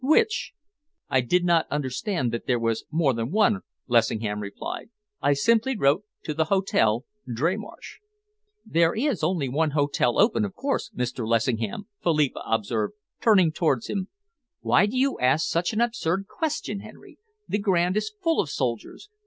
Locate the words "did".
1.21-1.45